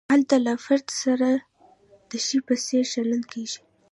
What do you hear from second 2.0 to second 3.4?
د شي په څېر چلند